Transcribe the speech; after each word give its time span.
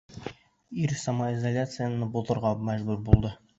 Ир 0.83 0.93
«самоизоляция»ны 1.01 2.09
боҙорға 2.17 2.57
мәжбүр 2.73 3.07
булды. 3.11 3.37